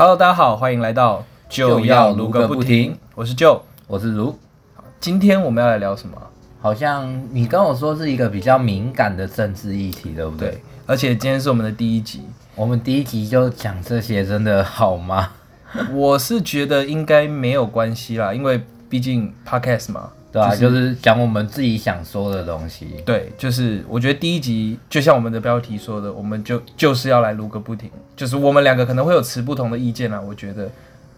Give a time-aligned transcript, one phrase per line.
[0.00, 3.60] Hello，大家好，欢迎来到就要撸个不停，我是 Joe。
[3.86, 4.38] 我是卢，
[4.98, 6.16] 今天我们要来聊什么？
[6.58, 10.52] 好像你跟我说是一个比较敏感的政治议题，对不对？
[10.52, 12.22] 对，而且今天是我们的第一集，
[12.54, 15.32] 我们第一集就讲这些，真的好吗？
[15.92, 22.86] 我是觉得应该没有关系啦，因为毕竟 Podcast 嘛，对啊，就是就是讲我们自己想说的东西。
[23.04, 30.70] 对，就是我觉得第一集就像我们的标题说的，我们就就是要来录个不停，就是我们两个可能会有持不同的意见啊，我觉得。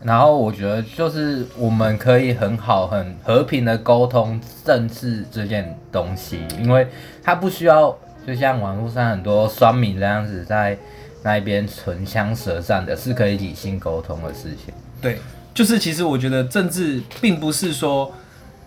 [0.04, 6.84] 然后我觉得就是我们可以很好、很和平的沟通政治这件东西，因为
[7.22, 10.76] 它不需要就像网络上很多酸民这样子在
[11.22, 14.74] 那边唇枪舌战的，是可以理性沟通的事情。
[15.00, 15.18] 对，
[15.54, 18.12] 就是其实我觉得政治并不是说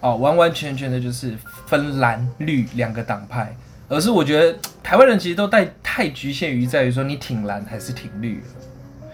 [0.05, 1.33] 哦完完全全的就是
[1.65, 3.55] 分蓝绿两个党派，
[3.89, 9.09] 而是我觉得台湾人其实都太太局限于在于说你挺蓝还是挺绿了，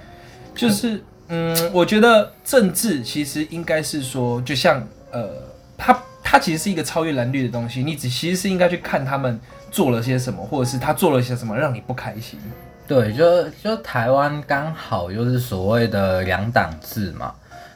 [0.53, 5.29] 就是嗯，我觉得政治其实应该是说，就像呃，
[5.77, 9.39] 它它其实是一个超越蓝绿的东西，你只其实是应该去看他们
[9.71, 12.37] 做了些什么，或者是他做了些什么让你不开心。
[12.85, 17.33] 对，就就台湾刚好就是所谓的两党制嘛。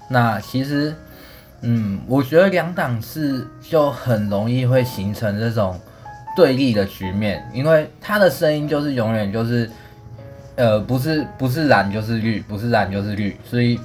[0.09, 0.93] 那其实，
[1.66, 5.80] 嗯，我觉得两党是就很容易会形成这种
[6.35, 9.69] 对立的局面，因为他的声音就是永远就是，
[10.55, 13.80] 呃，不是不是蓝就是绿，不是蓝就是绿，所以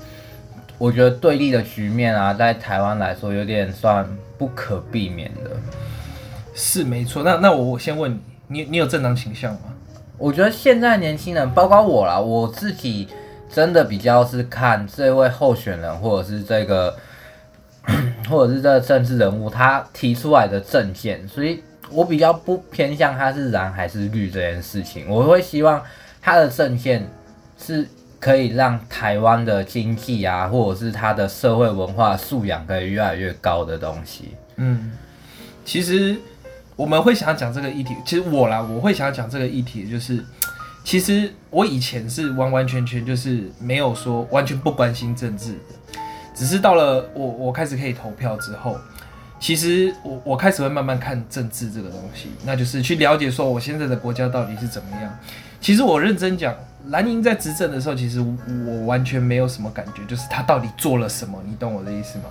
[0.78, 5.50] 我觉得对立的局面啊，在台湾来说有点算不可避免的。
[6.54, 8.12] 是没错，那那我我先问
[8.48, 9.60] 你，你你有政党倾向吗？
[10.18, 13.08] 我觉得现在年轻人，包括我啦，我自己
[13.50, 16.94] 真的比较是看这位候选人，或者是这个，
[18.30, 25.08] 或者是这个政治人物他提出来的政见，所以我比较不偏向他是蓝还是绿这件事情。
[25.08, 25.82] 我会希望
[26.22, 27.10] 他的政见
[27.58, 27.86] 是
[28.20, 34.36] 可以让台湾的经济啊，或者是他的社会文化素养可以越来越高的东西。
[34.56, 34.92] 嗯，
[35.64, 36.16] 其实
[36.76, 40.24] 我们会想讲这个议题，其实我啦，我会想讲这个议题，就是
[40.84, 45.98] 其实我以前是完完全全就是没有说完全不关心政治的，
[46.40, 48.78] 只是到了我我开始可以投票之后，
[49.38, 55.18] 其实我我开始会慢慢看政治这个东西，那就是去了解说我现在的国家到底是怎么样。
[55.60, 56.54] 其实我认真讲，
[56.86, 58.24] 蓝营在执政的时候，其实
[58.66, 62.24] 我完全没有什么感觉，就是他到底做了什么，你懂我的意思吗？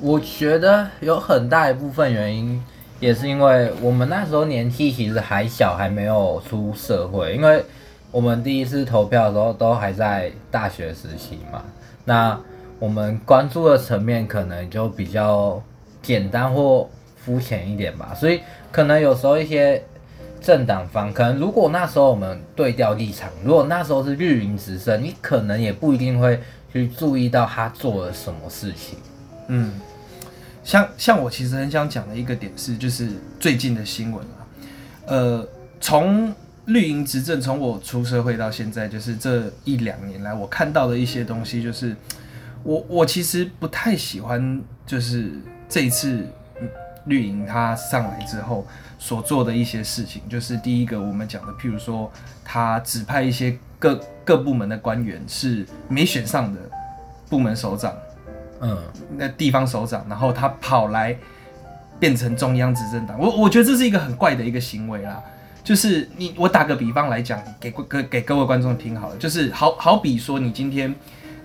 [0.00, 2.60] 我觉得有很大一部分原因，
[2.98, 7.32] 也是因为我们那时候年纪其实还小，还没有出社会。
[7.32, 7.64] 因为
[8.10, 11.62] 我们第一次投票的时候都还在大学时期嘛，
[12.04, 12.36] 那
[12.82, 15.62] 我们关注的层面可能就比较
[16.02, 18.12] 简单或肤浅一点吧。
[18.12, 18.40] 所以
[18.72, 19.80] 可能有时候一些
[20.40, 26.40] 政党方，可能如果那时候我们对调立场，如果那时候是绿营执政，你可能也不一定会
[26.72, 28.98] 去注意到他做了什么事情。
[29.46, 29.80] 嗯，
[30.64, 34.42] 像像我其实很想讲的一个点是，就是最近的新闻啊，
[35.06, 35.48] 呃，
[35.80, 36.34] 从
[36.64, 41.94] 绿营执政，从我出社会到现在，就是这一两年来，我看到的一些东西，就是
[42.62, 45.32] 我我其实不太喜欢，就是
[45.68, 46.26] 这一次
[46.60, 46.68] 嗯
[47.06, 48.66] 绿营他上来之后
[48.98, 52.10] 所做的一些事情，就是第一个我们讲的，譬如说
[52.44, 56.60] 他指派一些各各部门的官员是没选上的
[57.28, 57.92] 部门首长。
[58.64, 58.78] 嗯，
[59.16, 61.16] 那地方首长，然后他跑来
[61.98, 65.20] 变成中央执政党，我我觉得这是一个很怪的一个行为啦。
[65.64, 70.94] 就是你，我打个比方来讲，给各给各位观众听好了，就是好好比说，你今天，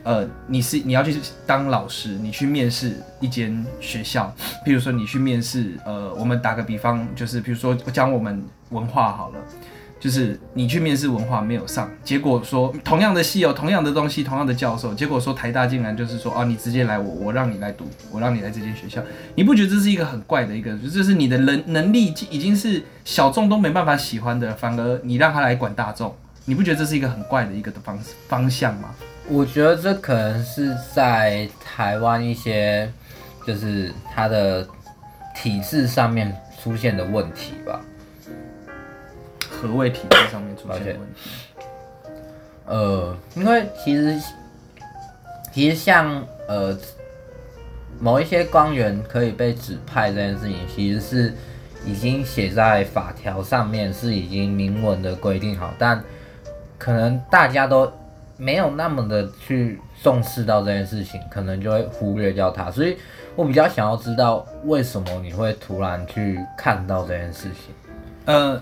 [0.07, 1.13] 呃，你是你要去
[1.45, 4.33] 当老师，你去面试一间学校，
[4.65, 9.35] 譬如说你去面试，呃，我们打个比方，就是比如说讲我们文化好了。
[9.99, 19.01] 就是你去面试文化没有上，结果说同样的系哦，同样的东西，同样的教授，结果说台大竟然就是说啊，你直接来我，我让你来读，我让你来这间学校，
[19.33, 26.15] 你不觉得这是一个很怪的一个，就是你的能能力已经是小众都没办法喜欢的，反而你让他来管大众，
[26.45, 28.89] 你不觉得这是一个很怪的一个的方方向吗？
[29.29, 32.89] 我觉得这可能是在台湾一些
[33.45, 34.65] 就是它的
[35.35, 37.81] 体制上面出现的问题吧。
[39.49, 41.29] 何谓体制上面出现的问题？
[42.65, 44.21] 呃，因为其实
[45.51, 46.77] 其实像呃
[47.99, 51.33] 某一些官员可以被指派这件事情，其实是
[51.85, 56.01] 已经写在法条上面，是已经明文的规定好，但
[56.77, 57.91] 可能大家都
[58.37, 62.71] 没有那么的去重视到这件事情，可能就会忽略掉它。
[62.71, 62.97] 所以
[63.35, 67.73] 我比较想要知道，为什么你会突然去看到这件事情？
[68.25, 68.61] 呃。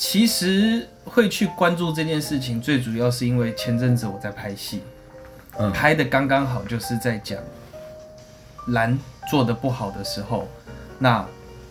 [0.00, 4.80] 其实会去关注这件事情，最主要是因为前阵子我在拍戏，
[5.58, 7.36] 嗯拍的刚刚好，就是在讲
[8.68, 8.96] 蓝
[9.28, 10.46] 做的不好的时候，
[11.00, 11.26] 那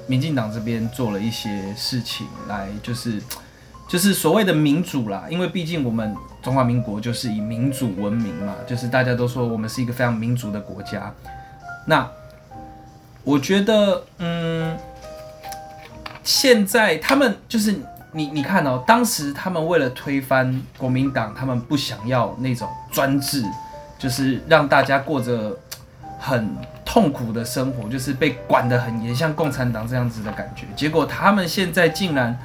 [0.07, 3.21] 民进党这边做了一些事情来，就是
[3.87, 11.13] 就是所谓的民主啦，因为毕竟我们中华民国就是以民主闻名嘛，就是大家都说我们是一个非常民主的国家。
[11.85, 12.05] 那
[13.23, 14.77] 我觉得，嗯，
[16.23, 17.75] 现在他们就是
[18.11, 23.43] 你你看哦，当时他们为了推翻国民党，他们不想要那种专制，
[23.97, 25.57] 就是让大家过着
[26.19, 30.65] 很痛苦的生活，就是被管得很严，像共产党这样子的感觉。
[30.75, 32.37] 结果他们现在竟然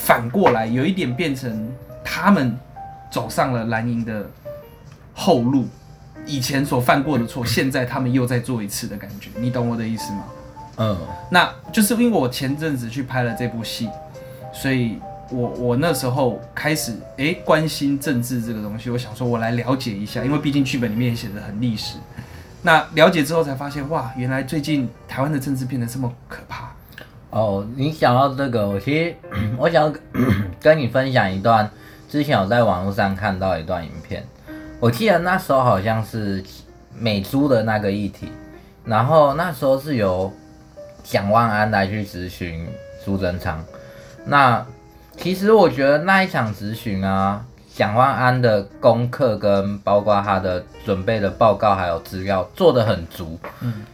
[0.00, 1.70] 反过来，有一点变成
[2.02, 2.58] 他们
[3.10, 4.28] 走上了蓝营的
[5.14, 5.68] 后路，
[6.24, 9.28] 以前所犯过的错，现在他们又再做一次的感觉。
[9.38, 10.24] 你懂我的意思吗？
[10.78, 10.96] 嗯，
[11.30, 13.88] 那就是因为我前阵子去拍了这部戏，
[14.52, 14.98] 所以
[15.30, 21.98] 我我那时候开始诶关心政治这个东西，我想说我来了解一下，因为毕竟剧本里面也写的很历史。
[22.62, 26.59] 那了解之后才发现，哇，原来最近台湾的政治变得这么可怕。
[27.30, 29.14] 哦，你讲到这个，我其实
[29.56, 29.92] 我想要
[30.60, 31.70] 跟你分享一段，
[32.08, 34.26] 之前我在网络上看到一段影片，
[34.80, 36.42] 我记得那时候好像是
[36.98, 38.32] 美珠的那个议题，
[38.84, 40.32] 然后那时候是由
[41.04, 42.66] 蒋万安来去咨询
[43.04, 43.64] 苏贞昌。
[44.24, 44.66] 那
[45.16, 47.44] 其实我觉得那一场咨询啊，
[47.74, 53.38] 蒋万安的功课跟包括他的准备的报告还有资料做得很足。
[53.60, 53.84] 嗯，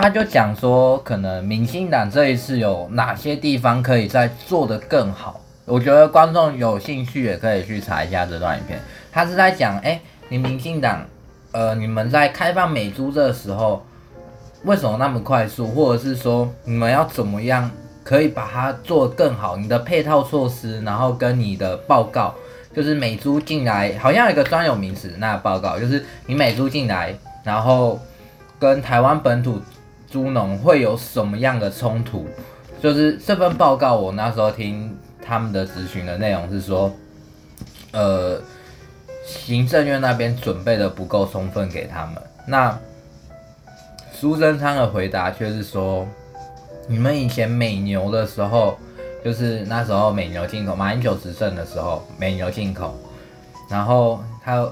[0.00, 5.40] 他就讲说，可能民进党这一次有哪些地方可以再做得更好。
[5.66, 8.80] 我觉得观众有兴趣也可以去查一下这段影片。
[9.12, 11.04] 他是在讲，哎、你民进党，
[11.52, 13.84] 呃，你们在开放美猪这个时候，
[14.64, 17.70] 为什么那么快速，或者是说你们要怎么样
[18.02, 19.56] 可以把它做得更好？
[19.56, 22.34] 你的配套措施，然后跟你的报告，
[22.74, 27.14] 就是美猪进来，好像有一个专有名词，那报告就是你美猪进来，
[27.44, 28.00] 然后
[28.58, 29.60] 跟台湾本土
[30.10, 32.26] 猪农会有什么样的冲突？
[32.82, 36.90] 就是这份报告，我那时候听他们的咨询的内容是说，
[37.92, 38.40] 呃，
[39.24, 42.14] 行政院那边准备的不够充分给他们。
[42.46, 42.76] 那
[44.12, 46.06] 苏贞昌的回答却是说，
[46.88, 48.76] 你们以前美牛的时候，
[49.24, 52.94] 就是那时候美牛进口，马英九执政的时候，美牛进口，
[53.70, 54.66] 然后他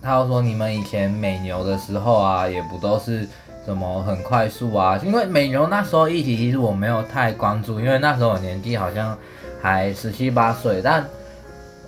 [0.00, 3.28] 他又说，你们以前美牛的时候啊，也不都是
[3.64, 9.16] 什么很快速啊，因为美牛那时候议题其实我没有太关注，因为那时候我年纪好像
[9.60, 11.06] 还十七八岁，但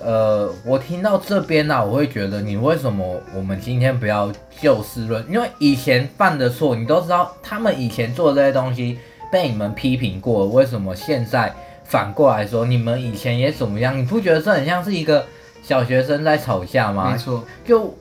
[0.01, 4.31] 呃，我听到这边呢、我会觉得你为什么我们今天不要
[4.61, 5.25] 就事论？
[5.29, 8.99] 因为以前犯的错，你都知道，他们以前做的这些东西
[9.33, 11.53] 被你们批评过，为什么现在
[11.85, 13.99] 反过来说你们以前也怎么样？
[13.99, 15.25] 你不觉得这很像是一个
[15.63, 17.11] 小学生在吵架吗？
[17.11, 17.93] 没错，就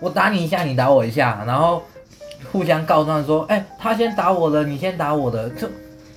[0.00, 1.82] 我打你一下，你打我一下，然后
[2.50, 5.70] 互相告状说，哎、他先打我的，你先打我的，这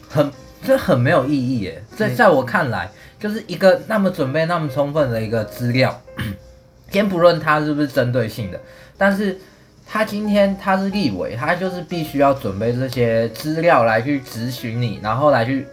[0.09, 0.31] 很
[0.63, 1.83] 这很没有意义耶。
[1.95, 2.89] 在在我看来，
[3.19, 6.01] 就是一个那么准备那么充分的一个资料，
[6.89, 8.59] 先不论他是不是针对性的，
[8.97, 9.37] 但是
[9.85, 15.67] 他今天他是立委，他就是必须要准备这些资料来去质询你，然后来去，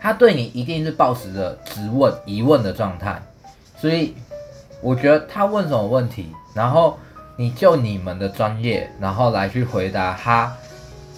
[0.00, 3.20] 他对你一定是抱持着质问、疑问的状态，
[3.76, 4.14] 所以
[4.80, 6.98] 我觉得他问什么问题，然后
[7.40, 10.54] 你就你们的专业，然后来去回答他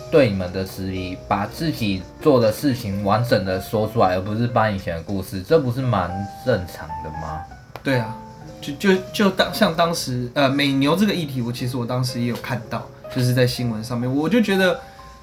[0.09, 6.09] 对你们的质疑，把自己做的事情完整的说出来，而不是搬以前的故事，这不是蛮
[6.47, 7.43] 正常的吗？
[7.83, 8.17] 对啊，
[8.61, 14.79] 就就就当像当时呃美牛这个议题，我其实我当时也有看到，就是在新闻上面，我就觉得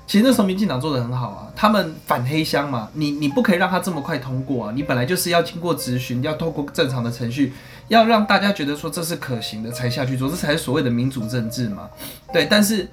[0.09, 7.53] 其实那时候民进党做的很好啊，他们反黑箱嘛，你你不可以让他这么快通过啊，你本来就是要经过咨询，要透过正常的程序，
[7.89, 11.87] 要让大家觉得说这是可行的才下去做，这才是所谓的民主政治嘛。
[12.33, 12.89] 对，但是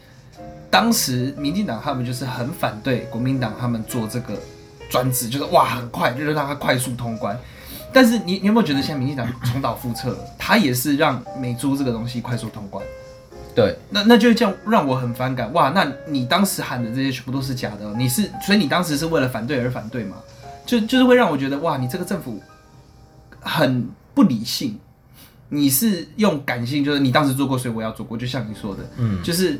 [0.68, 4.34] 当时民进党他们就是很反对国民党他们做这个
[4.90, 7.34] 专制，就是哇很快，就是让他快速通关。
[7.94, 10.14] 但是你你有没有觉得现在民进党重蹈覆辙？
[10.36, 12.84] 他也是让美猪这个东西快速通关，
[13.56, 15.52] 对，那那就这样让我很反感。
[15.54, 20.18] 哇，那你当时喊的这些全部都是假的哦，你是所以你当时是为了反对而反对嘛？
[20.66, 22.40] 就就是会让我觉得哇，你这个政府
[23.40, 24.78] 很不理性。
[25.48, 29.52] 你是用感性，就是你当时做过，所以我要做过，就像你说的，嗯，就是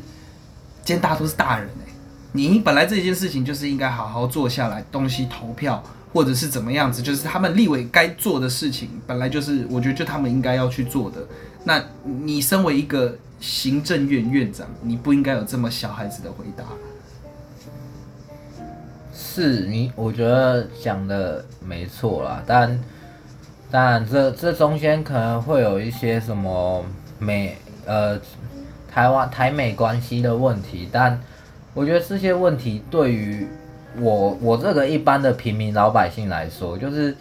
[0.83, 1.89] 今天大家都是大人哎、
[2.33, 11.25] 你本来这件事情就是应该好好做下来，东西投票或者是怎么样子，就是他们立委该做的事情，本来就是我觉得就他们应该要去做的。
[11.63, 16.63] 那你身为一个行政院院长，你不应该有这么小孩子的回答。
[19.13, 22.79] 是你，我觉得讲的没错啦，但
[23.69, 26.83] 当然这这中间可能会有一些什么
[27.19, 28.19] 美呃
[28.91, 31.19] 台湾台美关系的问题，但
[31.73, 33.47] 我觉得这些问题对于
[33.99, 37.15] 我我这个一般的平民老百姓来说，就是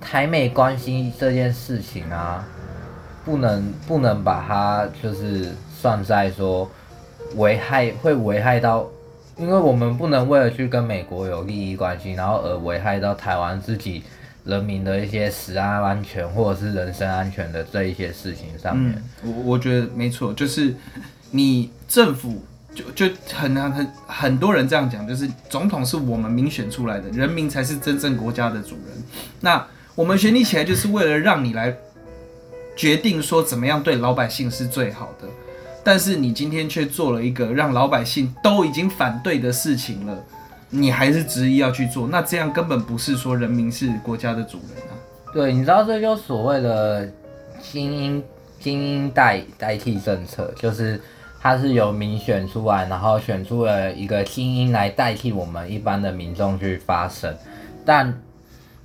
[0.00, 2.44] 台美关系这件事情啊，
[3.24, 6.70] 不能不能把它就是算在说
[7.36, 8.86] 危害会危害到，
[9.36, 14.02] 因为我们不能为了去跟美国有利益关系，然后而危害到台湾自己
[14.44, 19.02] 人民的一些食安安全或者是人身安全的这一些事情上面。
[19.22, 20.74] 我我觉得没错，就是
[21.30, 22.42] 你政府
[22.74, 29.02] 就就很很很很多人这样讲，就是总统是我们民选出来的，人民才是真正国家的主人。
[29.40, 29.64] 那
[29.94, 31.74] 我们选你起来，就是为了让你来
[32.76, 35.28] 决定说怎么样对老百姓是最好的。
[35.84, 40.16] 但是你今天却做了一个让老百姓都已经反对的事情了，
[40.70, 44.94] 你还是执意要去做，那这样根本不是说人民是国家的主人啊。
[45.34, 47.10] 对，你知道这就所谓的
[47.60, 48.24] 精英
[48.60, 51.00] 精英代代替政策，就是
[51.40, 57.34] 它是由民选出来，然后选出了一个精英来代替我们一般的民众去发声。
[57.84, 58.22] 但，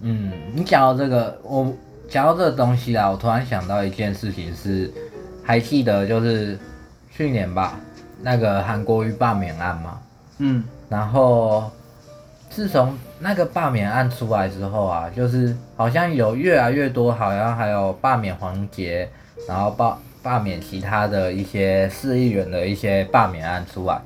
[0.01, 1.71] 嗯，你讲到这个，我
[2.09, 4.91] 讲到这个东西啦，我突然想到一件事情是，
[5.43, 6.57] 还记得就是
[7.11, 7.79] 去年吧，
[8.21, 9.99] 那个韩国瑜罢免案嘛，
[10.37, 11.69] 嗯，然后
[12.49, 19.09] 自从那个罢免案出来之后啊，就是好像有越来越多，好像还有罢免黄杰，
[19.47, 23.99] 然后罢罢免其他的一些市议员的一些罢免案出来。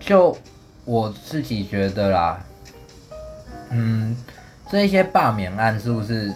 [0.00, 0.36] 就
[0.84, 2.40] 我自己觉得啦，
[3.70, 4.16] 嗯，
[4.70, 6.32] 这一些罢免案是不是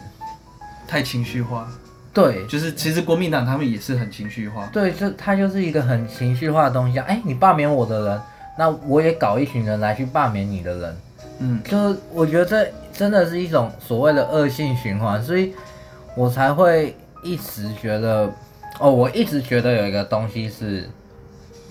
[0.87, 1.69] 太情绪化，
[2.13, 2.47] 对？
[2.47, 4.69] 就是其实国民党他们也是很情绪化。
[4.73, 7.05] 对，就他就是一个很情绪化的东西啊。
[7.09, 8.21] 哎，你罢免我的人，
[8.59, 10.97] 那我也搞一群人来去罢免你的人。
[11.39, 15.53] 嗯，就是我觉得这真的是一种所谓的恶性循环，所以
[16.15, 18.33] 我才会一直觉得，
[18.79, 20.89] 哦，我一直觉得有一个东西是，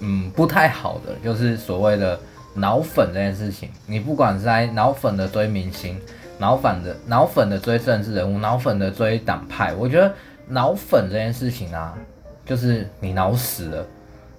[0.01, 2.19] 嗯，不太好的，就是所谓的
[2.53, 3.69] 脑粉这件事情。
[3.87, 5.99] 你不管是在脑粉的堆明星，
[6.37, 10.13] 脑粉的脑粉的追政治人物，脑粉的追党派，我觉得
[10.47, 11.93] 脑粉这件事情啊，
[12.45, 13.85] 就是你脑死了，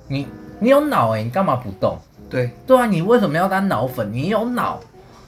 [0.06, 0.26] 你
[0.58, 1.98] 你有脑诶、你干嘛不动？
[2.28, 4.12] 对，对啊，你为什么要当脑粉？
[4.12, 4.78] 你有脑，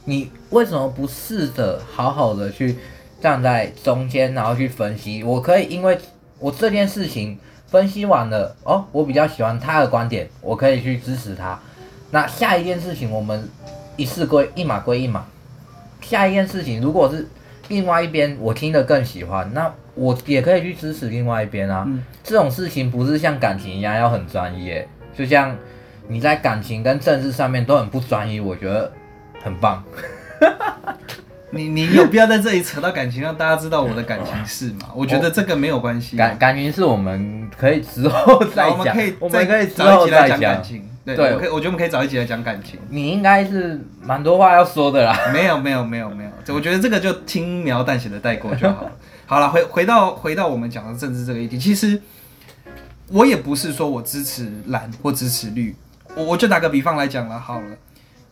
[0.05, 2.77] 你为什么不试着好好的去
[3.21, 5.23] 站在中间，然后去分析？
[5.25, 5.99] 我可以因为
[6.39, 11.59] 我这件事情分析完了，哦，我比较喜欢他的观点，我可以去支持他。
[12.11, 13.49] 那下一件事情，我们
[13.97, 15.25] 一事归一码归一码。
[16.01, 17.27] 下一件事情，如果是
[17.69, 21.85] 另外一边我听得更喜欢，那我也可以去支持另外一边啊。
[21.87, 24.87] 嗯这种事情不是像感情一样要很专业，
[25.17, 25.57] 就像
[26.09, 28.93] 你在感情跟政治上面都很不专一，我觉得
[29.43, 29.83] 很棒。
[31.51, 34.91] 你你有必要在这里扯到感情，让大家知道我的感情事吗？
[34.95, 36.19] 我觉得这个没有关系啊。
[36.19, 40.63] 感感情是我们可以之后再讲，我们可以我们可以之后再讲讲感。
[40.63, 40.88] 情。
[41.15, 42.79] 对，对我可以，我觉得我们可以找一集来讲感情。
[42.89, 45.19] 你应该是蛮多话要说的啦。
[45.33, 48.93] 没有没有没有没有，我觉得这个就轻描淡写的带过就好了。
[49.27, 52.01] 好了，回回到回到我们讲的政治这个议题，其实
[53.09, 55.75] 我也不是说我支持蓝或支持绿，
[56.15, 57.77] 我我就打个比方来讲了好了，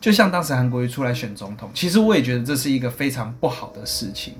[0.01, 4.33] 就像当时韩国瑜出来选总统，其实我也觉得这是一个非常不好的事情，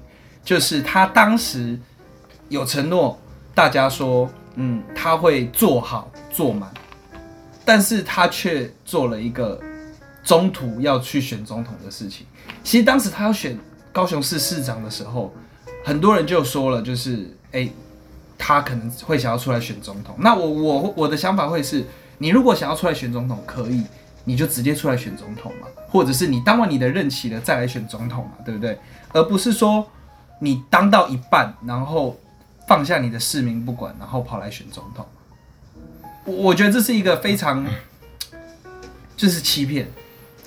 [0.44, 1.79] 就是他当时
[2.50, 3.20] 有承诺
[3.53, 6.72] 大家说，嗯，他会做好做满，
[7.67, 9.59] 但是他却做了一个
[10.24, 12.25] 中途要去选总统的事情。
[12.63, 13.59] 其实当时他要选
[13.91, 15.33] 高雄市市长的时候，
[15.83, 17.69] 很多人就说了，就是哎、
[18.38, 20.15] 他可能会想要出来选总统。
[20.19, 21.86] 那我我我的想法会是，
[22.19, 23.83] 你如果想要出来选总统，可以，
[24.24, 28.79] 你就直接出来选总统嘛，或者是你当完你的任期了再来选总统嘛，对不对？
[29.12, 29.86] 而不是说
[30.39, 32.17] 你当到一半，然后
[32.65, 35.05] 放下你的市民不管，然后跑来选总统。
[36.27, 37.65] 我我觉得这是一个非常
[39.17, 39.88] 就是欺骗。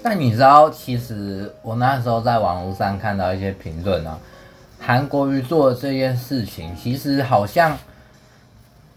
[0.02, 4.18] 但你知道，其实我那时候在网络上看到一些评论啊，
[4.78, 7.76] 韩国瑜做的这件事情，其实好像，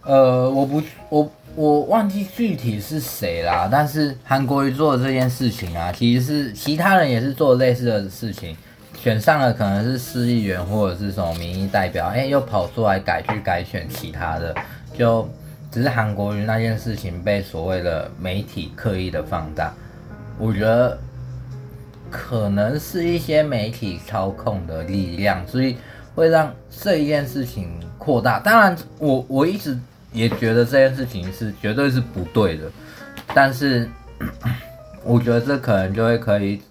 [0.04, 8.56] 呃，我不，我我忘记具体是谁啦，但是韩国瑜做的这件事情啊，其实是其他人也是做类似的事情，
[8.98, 14.56] 选上了可能是市议员或者是什么民意代表，哎、又跑出来改去改选其他的，
[14.98, 15.30] 就
[15.74, 19.74] 只是韩国瑜那件事情被所谓的媒体刻意的放大。
[20.38, 20.96] 我觉得
[22.12, 25.76] 可能是一些媒体操控的力量，所以
[26.14, 28.40] 会让这一件事情扩大。
[28.40, 29.76] 当然我，我一直
[30.12, 32.70] 也觉得这件事情是绝对是不对的，
[33.34, 33.90] 但是
[35.04, 36.62] 我觉得这可能就会可以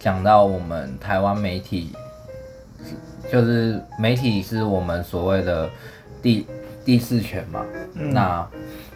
[0.00, 1.92] 讲到我们台湾媒体
[3.30, 5.70] 就是媒体是我们所谓的
[6.20, 6.44] 第
[6.84, 7.64] 第四权嘛。
[7.94, 8.46] 嗯那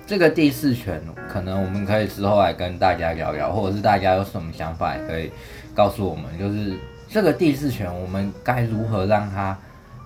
[0.07, 5.33] 这个第四权，可能我们可以之后来跟大家聊聊，或者是大家有什么想法，也可以
[5.75, 6.25] 告诉我们。
[6.39, 6.75] 就是
[7.09, 9.59] 这个第四权，我们该如何让它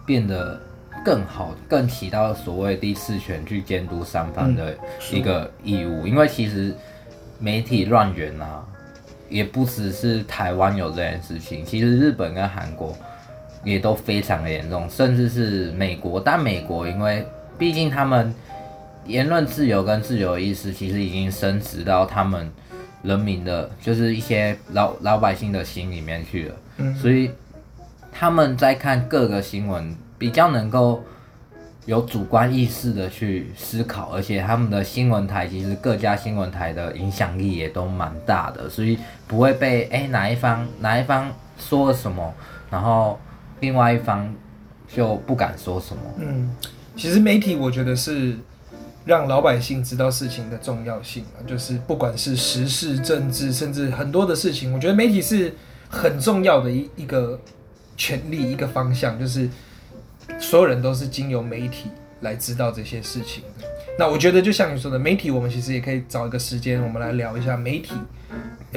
[0.07, 0.59] 变得
[1.05, 4.75] 更好，更起到所谓第四权去监督三方的
[5.13, 6.07] 一个义务？
[6.07, 6.75] 因为其实
[7.39, 8.65] 媒体乱源啊，
[9.29, 12.97] 也不只是台湾有这件事情，其实日本跟韩国
[13.65, 16.19] 也都非常的严重，甚至是美国。
[16.19, 17.23] 但美国因为
[17.61, 18.35] 毕竟他们
[19.05, 22.51] 言论自由跟自由意识其实已经升值到他们
[23.03, 26.95] 人民的，就是一些老老百姓的心里面去了，嗯。
[26.97, 27.31] 所以
[28.11, 31.05] 他们在看各个新闻比较能够
[31.85, 42.33] 有主观意识的去思考，而且他们的新闻台其实各家新闻台的影响力也都蛮大的，所以不会被哎、哪一方哪一方说了什么，
[42.71, 43.21] 然后
[43.61, 44.35] 另外一方
[44.89, 46.03] 就不敢说什么。
[46.19, 46.51] 嗯，
[46.97, 48.37] 其实媒体我觉得是
[49.05, 55.55] 让老百姓知道事情的重要性啊，就是不管是时事、政治，甚至很多的事情，我觉得媒体是
[55.89, 57.41] 很重要的一一个
[57.97, 59.49] 权利、一个方向，就是
[60.39, 63.67] 所有人都是经由媒体来知道这些事情的。
[63.99, 67.95] 那我觉得就像你说的，媒体我们其实也可以找一个时间，我们来聊一下媒体。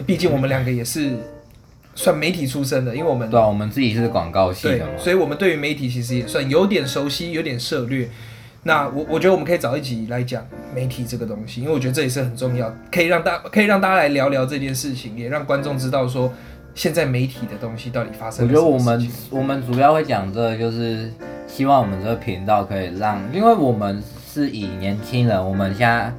[0.07, 1.17] 毕竟我们两个也是
[1.95, 8.09] 算媒体出身的，因为我们对啊，我们自己是广告系的嘛，，所以我们对于媒体其实也算有点熟悉，有点涉略。
[8.63, 16.31] 那我我觉得我们可以找一集来讲媒体这个东西，因为我觉得这也是很重要，可以让大可以让大家来聊聊这件事情，也让观众知道说
[16.73, 21.11] 现在媒体的东西到底发生我了什么觉得我们我们主要会讲这个，就是
[21.45, 26.13] 希望我们这个频道可以让，因为我们是以年轻人，我们现在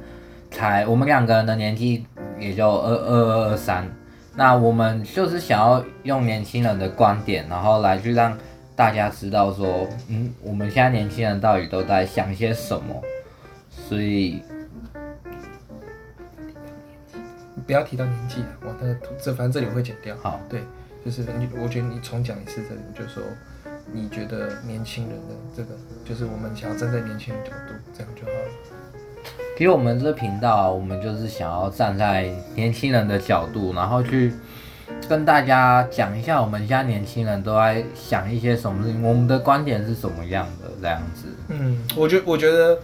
[0.51, 2.05] 才我们两个人的年纪
[2.39, 3.91] 也就二二二二三，
[4.37, 8.37] 那我们就是想要用年轻人的观点，然后来去让
[8.75, 13.01] 大家知道说，嗯，我们现在年轻人到底都在想些什么，
[13.69, 14.43] 所以
[17.65, 20.13] 不要提到年纪了，我那个这反正这里我会剪掉。
[20.21, 20.61] 好，对，
[21.05, 23.23] 就是你，我觉得你重讲一次这里，就是说
[23.93, 25.69] 你觉得年轻人的这个，
[26.03, 28.84] 就是我们想要站在年轻人角度，这样就好了。
[29.57, 34.33] 其实我们这频道，我们就是想要站在年轻人的角度，然后去
[35.07, 41.27] 跟大家讲一下我们家年轻人都在想一些什么事情，我们的观点是什么样的这样子。
[41.47, 42.77] 嗯，我觉我觉得，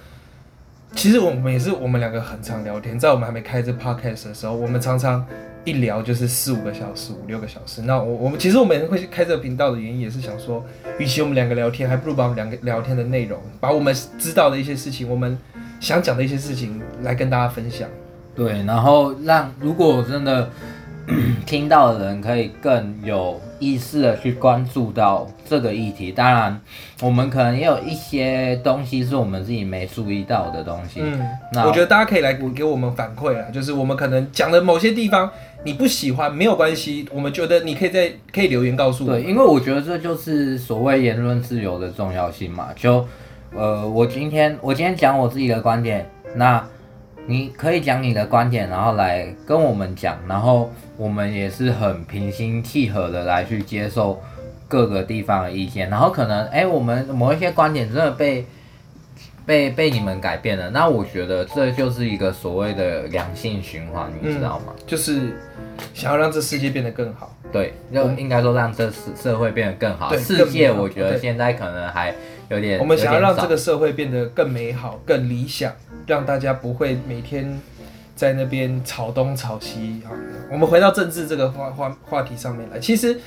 [0.96, 5.26] 其实我们也是我们两个很常聊天，在我们还没开这 podcast 的时候，我们常常
[5.66, 7.82] 一聊就是四五个小时、五六个小时。
[7.82, 10.66] 那我我们其实我们会开这个频道的原因，也是想说，
[10.98, 15.38] 与其我们两个聊天，还不如把我们两个聊天的内容，把我们知道的一些事情，我们
[15.82, 17.90] 想讲的一些事情来跟大家分享。
[18.34, 20.50] 对，然后让如果真的
[21.46, 26.12] 听到的人可以更有意识的去关注到这个议题。
[26.12, 26.62] 当然，
[27.02, 31.02] 我们可能也有一些东西是我们自己没注意到的东西。
[31.04, 31.20] 嗯，
[31.52, 35.30] 那我觉得大家可以来给我们反馈啊，就是我们可能讲的某些地方
[35.66, 39.14] 你不喜欢没有关系，我们觉得你可以在可以留言告诉我。
[39.14, 42.70] 对，因为我觉得这就是所谓言论自由的重要性嘛。
[42.76, 43.06] 就
[43.56, 46.66] 呃，我今天我今天讲我自己的观点，那
[47.26, 54.22] 你可以讲你的观点，然后来跟我们讲，然后我们也是很平心气和的来去接受
[54.68, 58.46] 各个地方的意见，然后可能哎、我们某一些观点真的被。
[59.44, 64.66] 被被你们改变了，那我觉得这就是一个所谓的良性循环，你知道吗？
[64.86, 65.36] 就是
[65.96, 67.36] 想要让这世界变得更好。
[67.52, 70.10] 对，就应该说让这社社会变得更好。
[70.10, 72.14] 对世界我觉得现在可能还
[72.52, 75.74] 有点，我们想要让这个社会变得更美好、更理想，
[76.06, 77.58] 让大家不会每天
[78.14, 80.02] 在那边吵东吵西。
[80.06, 80.12] 啊，
[80.52, 83.18] 我们回到政治这个话话话题上面来，其实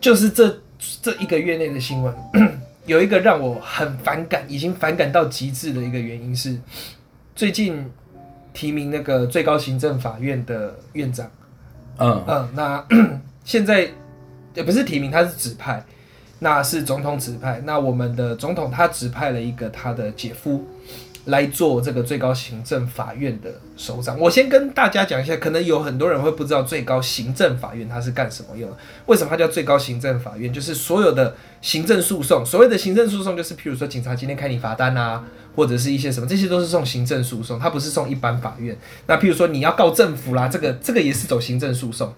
[0.00, 0.60] 就是这
[1.02, 2.14] 这一个月内的新闻，
[2.86, 6.56] 有一个让我很反感，已经反感到极致的一个原因是，
[7.34, 7.84] 最近
[8.52, 11.28] 提名那个最高行政法院的院长。
[11.98, 12.86] 嗯嗯，那
[13.44, 13.90] 现在
[14.54, 15.84] 也不是提名，他是指派，
[16.40, 17.62] 那是总统指派。
[17.64, 20.66] 那我们的总统他指派了一个他的姐夫
[21.26, 24.18] 来做这个最高行政法院的首长。
[24.18, 28.76] 我先跟大家讲一下，可能有很多人会不知道最高行政法院它是干什么用的。
[29.06, 30.50] 为什么它叫最高行政法院？
[30.52, 35.22] 就是所有的行政诉讼，所谓的行政诉讼，就是譬如说警察今天开你罚单啊，
[35.54, 38.74] 或者是一些什么，这些都是送行政诉讼，它不是送一般法院。
[39.06, 42.12] 那譬如说你要告政府啦，这个这个也是走行政诉讼。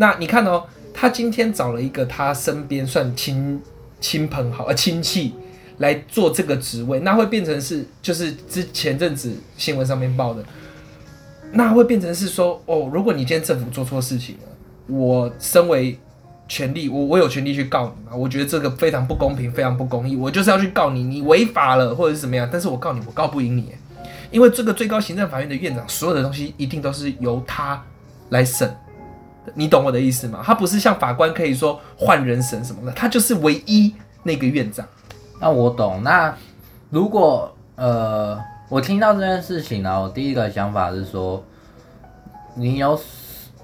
[0.00, 0.64] 那你看哦，
[1.00, 3.62] 他今天找了一个他身边算亲
[4.00, 5.32] 亲朋好呃亲戚
[5.76, 10.44] 来做这个职位，那会变成是就是之前阵子新闻上面报的，
[11.52, 15.96] 那会变成是说哦，如果你今天政府做错事情了，我身为
[16.48, 18.16] 权利，我我有权利去告你嘛？
[18.16, 22.48] 我觉得这个非常不公平，非常不公义，我就是要去告你，你违法了或者是怎么样？
[22.50, 23.72] 但是我告你，我告不赢你，
[24.32, 27.80] 因为这个最高行政法院的院长，所有的东西一定都是由他
[28.30, 28.68] 来审，
[29.54, 30.40] 你懂我的意思吗？
[30.44, 34.86] 他不是像法官可以说换人审什么的，他就是唯一那个院长。
[35.40, 36.02] 那我懂。
[36.02, 36.34] 那
[36.90, 41.44] 如果呃，我听到这件事情呢，我第一个想法是说，
[42.54, 43.00] 你有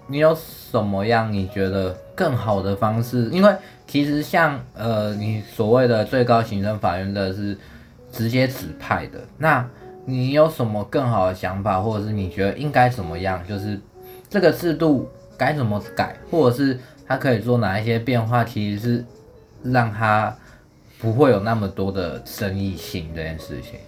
[0.07, 3.29] 你有什么样你觉得更好的方式？
[3.31, 3.55] 因为
[3.87, 7.59] 其实像呃，你所谓的最高行政法院的是
[8.13, 9.67] 直接指派的，那
[10.05, 13.43] 你有什么更好的想法，或者是你觉得应该怎么样？
[13.49, 13.81] 就是
[14.29, 18.45] 这个制度该怎么改，或者是他可以做哪一些变化？
[18.45, 19.05] 其实是
[19.63, 20.37] 让他
[20.99, 23.79] 不会有那么多的争议性这件事情。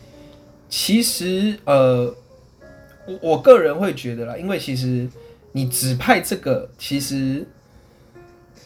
[0.69, 2.13] 其实，呃，
[3.07, 5.09] 我我个人会觉得啦，因为其实
[5.53, 7.47] 你指派这个，其实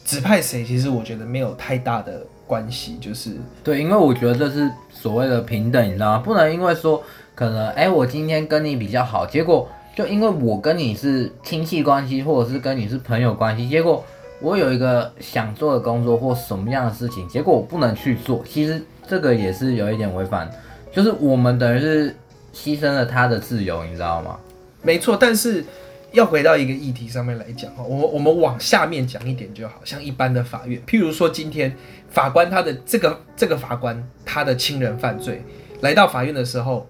[0.03, 6.17] 指派谁，其实我觉得没有太大的关系，就是对，因为我觉得这是所谓的平等，你知道吗？
[6.17, 7.01] 不能因为说
[7.35, 14.03] 可能，哎，我今天跟你比较好，结果就因为我跟你是亲戚关系，或者是跟你是朋友关系，结果
[14.39, 20.49] 我有一个想做的工作或什么样的事情，结果我不能去做，其实这个也是有一点违反。
[20.93, 22.15] 就是我们等于是
[22.53, 24.37] 牺牲了他的自由，你知道吗？
[24.81, 25.63] 没错，但是
[26.11, 31.73] 要回到一个议题上面来讲哈，我我们往下面讲一点就好，像一般的法院，譬如说今天
[32.09, 35.41] 法官他的这个这个法官他的亲人犯罪
[35.81, 36.87] 来到法院的时候，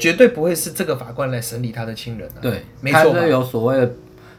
[0.00, 2.40] 绝对不会是这个法官来审理他的亲人啊。
[2.42, 3.92] 对，没错是有所谓的，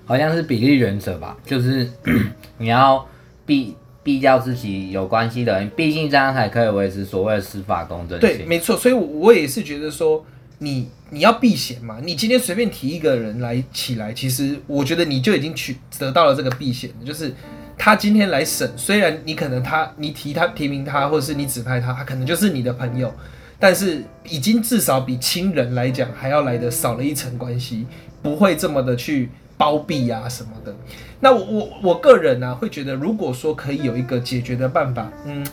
[0.04, 1.90] 好像是比例原则吧， 就是
[2.58, 3.08] 你要
[3.46, 3.76] 避。
[4.04, 8.30] 避掉自己有关系的人，毕竟这样才可以维持所谓的司法公正性。
[8.36, 8.76] 对，没错。
[8.76, 10.26] 所以，我也是觉得说，
[10.58, 12.00] 你你要避嫌嘛。
[12.02, 17.32] 你今天随便提一个人来起来，其实我觉得你就已经取得到了这个避嫌，就是
[17.78, 23.14] 他今天来审，虽然你可能他你提他提名他，或者是你指派他，他可能就是你的朋友，
[23.62, 27.86] 但是已经至少比亲人来讲还要来的少了一层关系，
[28.22, 29.30] 不会这么的去。
[29.58, 30.76] 包庇啊什么的，
[31.20, 35.46] 那我我个人呢会觉得，如果说可以有一个解决的办法，嗯，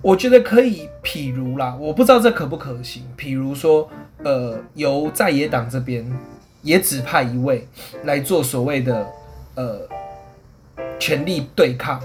[0.00, 3.90] 我觉得可以，譬如啦，我不知道这可不可行，譬如说，
[4.22, 6.08] 呃，由在野党这边
[6.62, 7.66] 也指派一位
[8.04, 9.04] 来做所谓的
[9.56, 9.80] 呃
[11.00, 12.00] 权力对抗，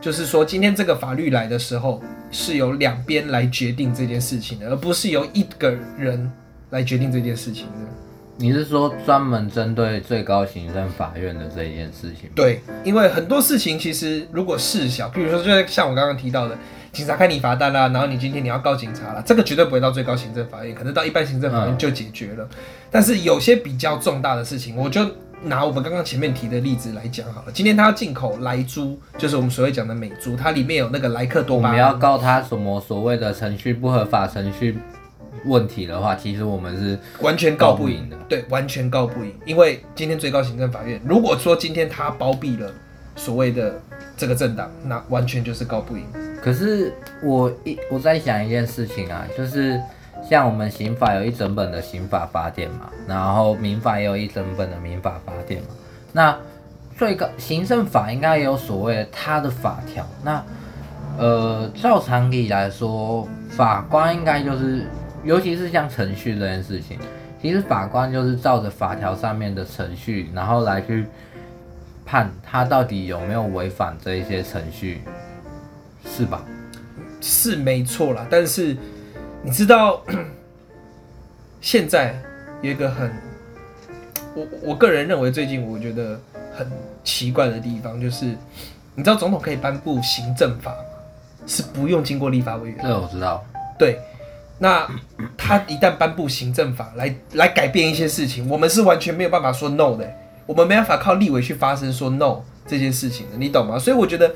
[0.00, 6.30] 就是说今天这个法律来的时候是由两边来决定这件事情的，而不是由一个人
[6.70, 7.88] 来决定这件事情的。
[8.38, 12.28] 你是说专门针对最高行政法院的这一件事情？
[12.34, 16.58] 对，因为很多事情其实如果事小，比如说就像我刚刚提到的，
[16.92, 22.46] 警察开你罚单啦，然后你今天你要告警察了，这个绝对不会到最高行政法院，可能到一般行政法院就解决了。
[22.90, 25.00] 但是有些比较重大的事情，我就
[25.42, 27.52] 拿我们刚刚前面提的例子来讲好了。
[27.52, 31.68] 今天他要进口莱猪，就是我们所谓讲的美猪，它里面有那个莱克多巴。
[31.68, 34.78] 我们要告他什么所谓的程序不合法程序？
[35.44, 38.16] 问题的话，其实我们是完全告不赢的。
[38.28, 42.72] 对，完全告不赢，因为今天最高行政法院如果说今天他包庇了
[43.14, 43.80] 所谓的
[44.16, 46.04] 这个政党，那完全就是告不赢。
[46.42, 49.80] 可是我一我在想一件事情啊，就是
[50.28, 55.68] 像我们刑法有一整本的刑法法典嘛，然后民法也有一整本的民法法典嘛，
[56.12, 56.36] 那
[56.96, 60.06] 最高行政法应该也有所谓的它的法条。
[60.24, 60.42] 那
[61.18, 64.84] 呃，照常理来说，法官应该就是。
[65.24, 66.96] 尤其是像程序这件事情，
[67.42, 71.04] 其实法官就是照着法条上面的程序，然后来去
[72.04, 75.00] 判他到底有没有违反这一些程序，
[76.04, 76.44] 是吧？
[77.20, 78.76] 是没错啦，但是
[79.46, 80.02] 你知道，
[81.60, 82.20] 现在
[82.62, 83.08] 有一个很，
[84.34, 86.20] 我我个人认为最近我觉得
[86.52, 86.68] 很
[87.04, 88.24] 奇怪的地方，就是
[88.96, 90.78] 你知道总统可以颁布行政法吗？
[91.46, 92.78] 是不用经过立法委员。
[92.82, 93.44] 这我知道。
[93.78, 94.00] 对。
[94.58, 94.84] 那
[95.36, 100.12] 他一旦颁布行政法来来改变一些事情，我们是完全没有办法说 no 的，
[100.44, 103.78] 我们没办法靠立委去发声说 no 这件事情的，你懂吗？
[103.78, 104.34] 所以我觉得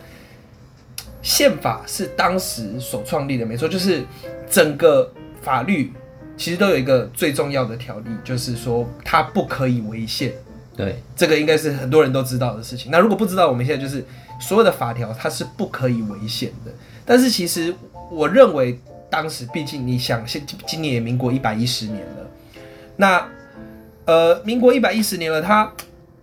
[1.31, 4.03] 宪法是当时所创立的，没错，就是
[4.51, 5.09] 整个
[5.40, 5.93] 法律
[6.37, 10.33] 其实都有一个最重要的条例，就是说它不可以违宪。
[10.77, 12.90] 对，这个应该是很多人都知道的事情。
[12.90, 14.05] 那如果不知道，我们现在就是
[14.40, 16.73] 所有的法条它是不可以违宪的，
[17.07, 17.73] 但是其实
[18.11, 18.81] 我认为。
[19.12, 22.31] 当时毕竟你想，现今年也民国一百一十年了，
[22.95, 23.29] 那
[24.05, 25.69] 呃，民国一百一十年了，它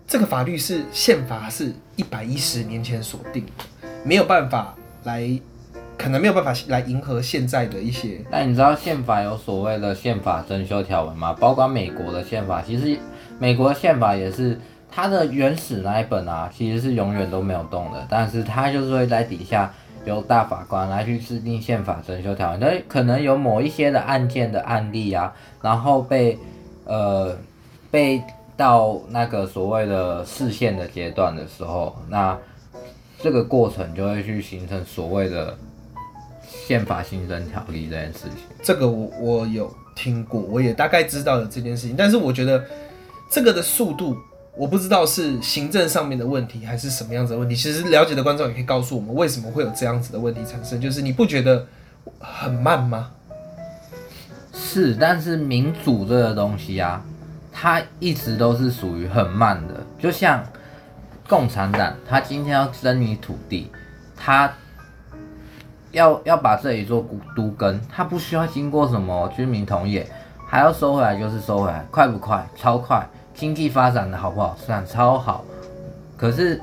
[0.07, 3.51] 这个法律是宪法是一百一十年前所定的，
[4.05, 5.39] 没有办法来，
[5.97, 8.19] 可能没有办法来迎合现在的一些。
[8.29, 11.33] 那你知道宪法有所谓的宪法增修条文吗？
[11.33, 12.97] 包括美国的宪法，其实
[13.39, 14.59] 美国宪法也是
[14.91, 19.73] 它的原始那一本啊，其实是永远都没有动的，但是它就是会在底下
[20.05, 26.37] 由大法官来去制定宪法增修条文，那可能有某一些的案件的案例啊，然后被
[26.85, 27.35] 呃
[27.91, 28.21] 被
[28.55, 32.37] 到那个所谓的视线的阶段的时候，那
[33.21, 35.57] 这个过程就会去形成所谓的
[36.45, 38.37] 宪法新增条例这件事情。
[38.63, 42.63] 这个我我有听过，我也大概知道了这件事情，但是我觉得
[43.31, 44.17] 这个的速度。
[44.59, 47.55] 我不知道是行政上面的问题，还是什么样子的问题。
[47.55, 50.81] 其实了解的观众也可以告诉我们，为什么会有这样子的问题产生？
[50.81, 51.63] 就是你不觉得
[52.17, 53.11] 很慢吗？
[54.51, 57.05] 是，但是民主这个东西啊，
[57.51, 59.75] 它一直都是属于很慢的。
[59.99, 60.43] 就像
[61.27, 63.71] 共产党，他今天要争你土地，
[64.15, 64.51] 他
[65.91, 70.03] 要要把这里做都根，他不需要经过什么居民同意，
[70.47, 72.47] 还要收回来就是收回来，快不快？
[72.55, 73.05] 超快。
[73.33, 74.55] 经济发展的好不好？
[74.57, 75.45] 算超好，
[76.17, 76.59] 可是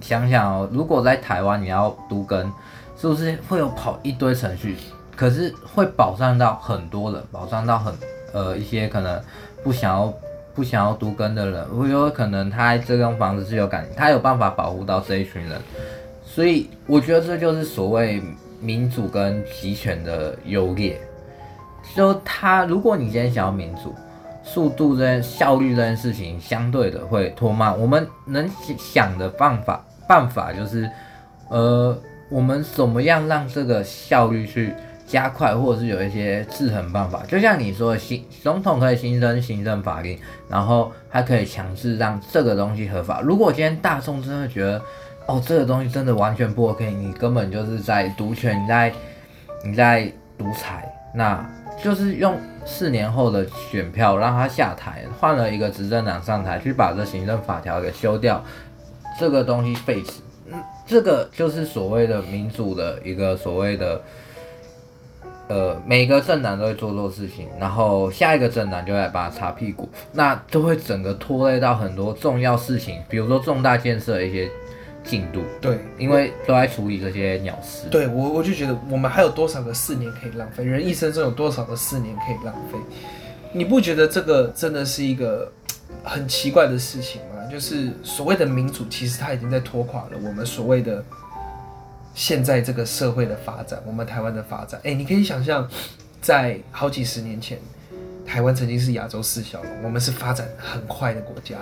[0.00, 2.50] 想想哦，如果在台湾你要都根，
[2.96, 4.78] 是不是会有跑一堆程序？
[5.14, 7.94] 可是会保障到很多人，保障到很
[8.32, 9.20] 呃一些可能
[9.62, 10.12] 不想要
[10.54, 15.60] 不想要独根的人，会有可能他这栋房子是有感，他有办法保护到这一群人。
[16.24, 18.22] 所以我觉得这就是所谓
[18.60, 21.00] 民主跟集权的优劣。
[21.94, 23.94] 就他，如果你今天想要民主。
[24.46, 28.46] 速度这件效率这件事情相对的会拖慢，我们能
[28.78, 30.86] 想的办法办法就是，
[31.48, 34.74] 呃，我们怎么样让这个效率去
[35.06, 37.22] 加快，或者是有一些制衡办法。
[37.26, 43.20] 就像你说的，新总统可以新增行政法令，然后还可以强制让这个东西合法。
[43.20, 44.82] 如果今天大众真的觉得，
[45.26, 48.92] 哦，这个东西真的完全不 OK，你根本就是在独权，你在
[49.64, 51.44] 你在独裁，那。
[51.82, 58.42] 就是用四年后的选票让他下台，换了一个执政党上台，去把这行政法条给修掉，
[59.18, 60.12] 这个东西废止。
[60.46, 64.00] 嗯，这个就是所谓的民主的一个所谓的，
[65.48, 74.50] 呃，每个政党都会做错事情，然后下一个政党就来帮他擦屁股，那都会整个拖累到很多重要事情，比如说重大建设一些。
[75.06, 77.86] 进度对，因为都在处理这些鸟事。
[77.90, 80.64] 对我，我就觉得我们还有多少个四年可以浪费？
[80.64, 82.78] 人一生中有多少个四年可以浪费？
[83.52, 85.52] 你不觉得这个真的是一个
[86.02, 87.44] 很奇怪的事情吗？
[87.52, 91.04] 就是所谓的民主，其实它已经在拖垮了我们所谓的
[92.14, 94.80] 现在这个社会的发展，我们台湾的发展。
[94.84, 95.68] 哎，你可以想象，
[96.20, 97.58] 在好几十年前，
[98.24, 101.56] 台湾曾经是亚洲四小龙，我们是发展很快的国家，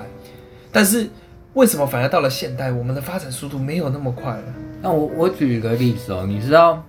[0.71, 1.09] 但是。
[1.55, 4.45] 为什么反而到了现代，我们的发展速度没有那么快了？
[4.81, 6.83] 那我我举一个例子哦，你知道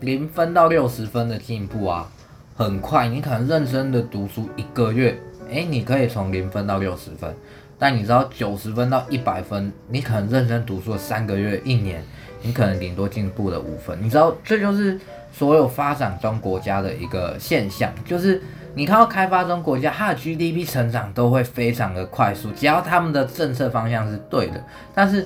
[0.00, 2.06] 零分到六十分的进步啊，
[2.54, 3.08] 很快。
[3.08, 5.18] 你可能认真的读书一个月，
[5.50, 7.34] 哎，你可以从零分到六十分。
[7.78, 12.04] 但你知道九十分到一百分，你可能认真读书三个月、一年，
[12.44, 13.98] 你可能顶多进步了五分。
[14.00, 15.00] 你知道这就是
[15.32, 18.40] 所有发展中国家的一个现象，就是。
[18.76, 24.60] 你看到开发中国家，它的 GDP 成长都会非常的快速，只要他们的政策方向是对的。
[24.92, 25.24] 但是，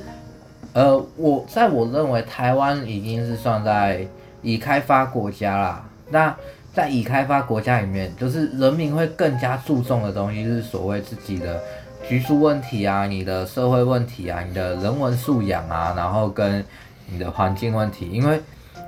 [0.74, 4.06] 呃，我在我认为台湾已经是算在
[4.42, 5.82] 已开发国家啦。
[6.10, 6.36] 那
[6.74, 11.58] 在已开发国家里面，就是人民会更加注重的东西是所谓自己的
[12.06, 16.62] 居住问题啊，你的社会问题啊，你的人文素养啊，然后跟
[17.10, 18.40] 你的环境问题，因为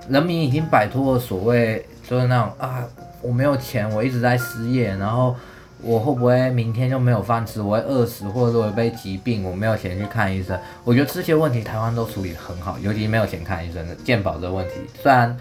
[0.08, 2.84] 人民已经摆脱了所谓就是那种啊。
[3.22, 5.36] 我没有钱，我一直在失业，然后
[5.82, 7.60] 我会不会明天就没有饭吃？
[7.60, 10.58] 我会饿死，或者我被疾病，我没有钱去看医生。
[10.84, 15.36] 我觉得这些问题台湾都处理很好，尤其没有钱看医生的健保的问题，虽然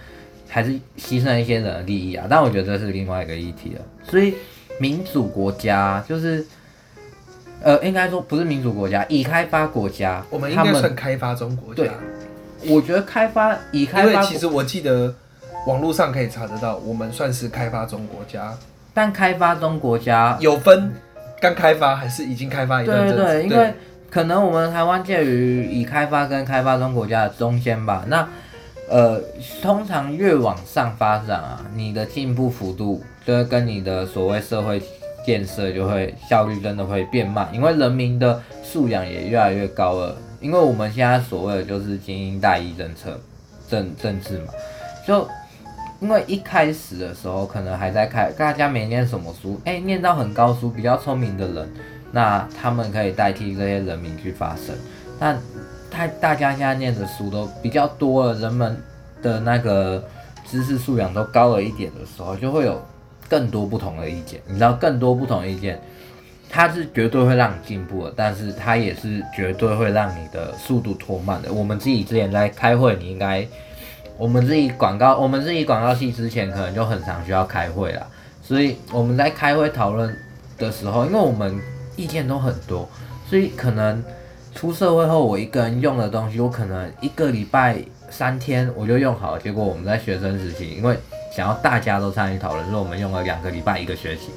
[0.46, 3.82] 还是牺牲了一些人的利益啊，但我觉得这是另外一个议题了。
[4.04, 4.34] 所以
[4.78, 6.46] 民主国家就是，
[7.64, 11.84] 呃，应该说不是民主国家，已开发国家，我们应该算开发中国家。
[11.84, 11.92] 对，
[12.68, 15.14] 我觉得开发已开发，其实我记得。
[15.68, 18.58] 网络上可以查得到，我们算是开发中国家，
[18.94, 20.92] 但开发中国家有分
[21.42, 23.74] 刚开发还是已经开发一段对对对，因为
[24.10, 28.06] 可能我们台湾介于已开发跟开发中国家的中间吧。
[28.08, 28.26] 那
[28.90, 29.22] 呃，
[29.62, 34.82] 通常越往上发展啊，你的进步幅度就会跟你的所谓社会
[35.26, 40.16] 建设就会效率真的会变慢，因为人民的素养也越来越高了。
[40.40, 43.20] 因为我们现在所谓的就是精英大一政策
[43.70, 44.54] 政政治嘛，
[45.06, 45.28] 就。
[46.02, 51.70] 因为一开始的时候，可能还在开，大家没念什么书，哎，念到很高书，比较聪明的人，
[52.14, 54.74] 那他们可以代替这些人民去发声。
[55.20, 55.38] 但
[55.92, 58.82] 他大家现在念的书都比较多了，人们
[59.22, 60.02] 的那个
[60.46, 62.82] 知识素养都高了一点的时候，就会有
[63.28, 64.40] 更多不同的意见。
[64.48, 65.82] 你知道，更多不同意见，
[66.52, 71.54] 它是绝对会让你进步的，但是它也是绝对会让你的速度拖慢的。
[71.54, 73.48] 我们自己之前在开会，你应该，
[74.18, 78.08] 我们自己广告，我们自己广告系之前可能就很常需要开会啦，
[78.42, 80.12] 所以我们在开会讨论
[80.58, 81.62] 的时候，因为我们
[81.96, 82.90] 意见都很多，
[83.30, 84.04] 所以可能
[84.56, 87.78] 出社会后，我一个人用的东西，我可能一个礼拜
[88.10, 90.98] 三天我就用好了，结果我们在学生时期，因为
[91.32, 94.32] 想要大家都参与讨论，所以我们用了两个礼拜一个学期，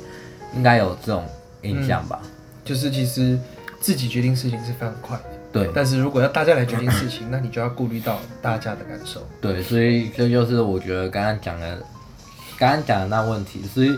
[0.55, 1.25] 应该有这种。
[1.63, 2.21] 印象吧，
[2.65, 3.39] 就是其实
[3.81, 5.71] 自己决定事情是非常快的，对。
[5.75, 9.63] 但是如果要大家来决定事情，那你就要顾虑到大家的感受，对。
[9.63, 11.79] 所以这就是我觉得刚刚讲的，
[12.59, 13.63] 刚刚讲的那问题。
[13.63, 13.97] 所以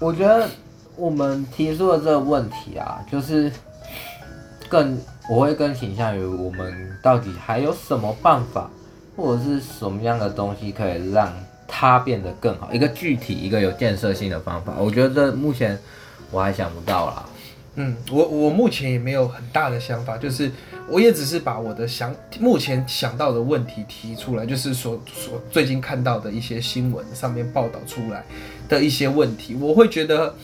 [0.00, 0.48] 我觉得
[0.96, 3.50] 我们提出的这个问题啊，就是
[4.68, 8.68] 更我会更倾向于我们到底还有什么办法，
[9.16, 11.32] 或者是什么样的东西可以让
[11.68, 14.74] 它变得更好，一个具体、一个有建设性的方法。
[14.78, 15.78] 我觉得这目前。
[16.30, 17.26] 我还想不到啦。
[17.76, 20.50] 嗯，我我目前也没有很大的想法，就是
[20.88, 28.24] 我也只是把我的想目前想到的问题提出来，就是所所最近看到的一些新闻上面报道出来
[28.68, 30.34] 的一些问题，我会觉得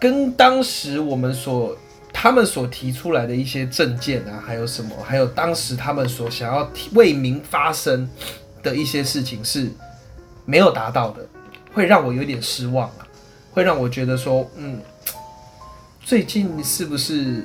[0.00, 1.76] 跟当时我们所
[2.14, 8.08] 他们所提出来的一些证件啊，还有什么，还有当时他们所想要为民发声
[8.62, 9.70] 的一些事情是
[10.46, 11.24] 没有达到的，
[11.74, 12.90] 会让我有点失望。
[13.52, 14.80] 会让我觉得说，嗯，
[16.00, 17.44] 最近是不是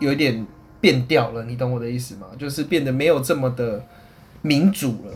[0.00, 0.44] 有一点
[0.80, 1.44] 变调了？
[1.44, 2.26] 你懂我的意思吗？
[2.36, 3.84] 就是变得没有这么的
[4.42, 5.14] 民主了。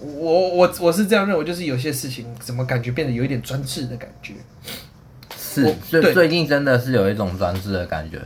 [0.00, 4.34] 我我我是这样认为，就是有些事情怎么感觉变得有一点专制的感觉。
[5.36, 8.20] 是，最最近真的是有一种专制的感觉。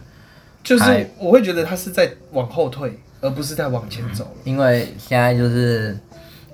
[0.64, 4.34] 就是我会觉得他是在往后退，而不是在往前走。
[4.42, 5.96] 因为现在就是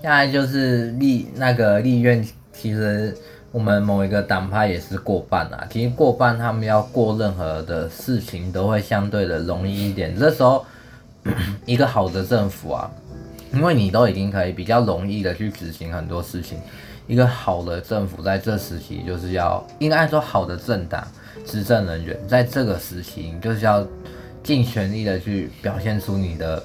[0.02, 3.16] 现在就是立那个立院，其实。
[3.52, 10.16] 我们某一个党派也是过半啊，其实过半他们要过任何的事情都会相对的容易一点。
[10.16, 10.64] 这时候，
[11.66, 12.88] 一个好的政府啊，
[13.52, 16.60] 因为你都已经可以比较容易的去执行很多事情。
[17.08, 21.04] 一个好的政府在这时期就是要，应该说好的政党
[21.44, 23.84] 执政人员在这个时期就是要
[24.44, 26.62] 尽全力的去表现出你的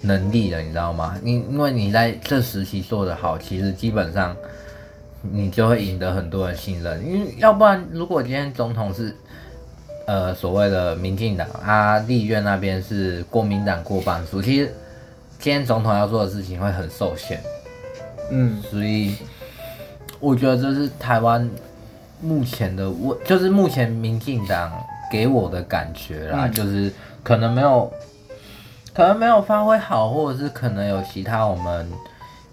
[0.00, 1.16] 能力了，你知道吗？
[1.22, 4.36] 因因为你在这时期做得好，其实基本上。
[5.32, 9.16] 你就会赢得很多人信任，因为要不然，如果今天总统是，
[10.06, 14.74] 呃，所谓的民进党啊，立院那边是国民党过半数，其实
[15.38, 17.40] 今天总统要做的事情会很受限。
[18.30, 19.16] 嗯，所以
[20.20, 21.48] 我觉得这是台湾
[22.20, 24.70] 目前的问，就是目前民进党
[25.10, 27.90] 给我的感觉啦，就是可能没有，
[28.92, 31.90] 可能没有发挥好，或者是可能有其他我们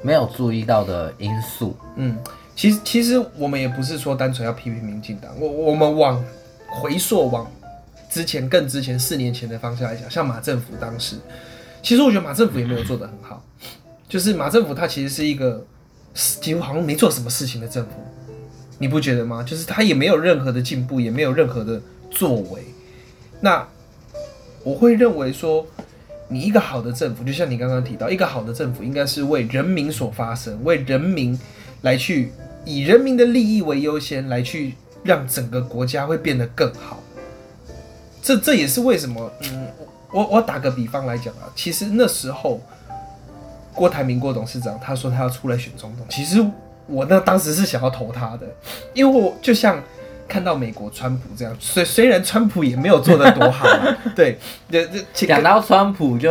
[0.02, 1.76] 没有注意到的因素。
[1.98, 2.18] 嗯。
[2.62, 5.32] 其实，其实我们也不是说单纯要批评民进党。
[5.40, 6.24] 我我们往
[6.68, 7.52] 回溯往
[8.08, 11.16] 之前更之前四年前的方向来讲，像马政府当时，
[11.82, 13.44] 其实我觉得马政府也没有做得很好。
[14.08, 15.66] 就是马政府他其实是一个
[16.14, 17.94] 几乎好像没做什么事情的政府，
[18.78, 19.42] 你不觉得吗？
[19.42, 22.62] 就是他也没有任何的进步，也没有任何的作为。
[23.40, 23.68] 那
[24.64, 25.66] 我会认为说，
[26.28, 31.36] 你一个好的政府，就像你刚刚提到，一个好的政府应该是为人民所发声，为人民
[31.82, 32.32] 来去。
[32.66, 37.02] 以人民的利益为优先，来去让整个国家会变得更好。
[38.22, 39.68] 这这也是为什么，嗯，
[40.12, 42.62] 我我打个比方来讲啊，其实那时候
[43.74, 46.46] 郭台铭郭董事长他说他要出来选总统，其实
[46.86, 48.46] 我那当时是想要投他的，
[48.94, 49.82] 因为我就像
[50.28, 54.38] 看到美国川普这样，虽虽然川普也没有做的多好，啊 对，
[55.14, 56.30] 讲到川普就。